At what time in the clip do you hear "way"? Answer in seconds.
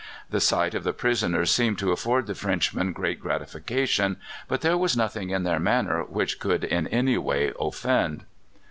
7.19-7.53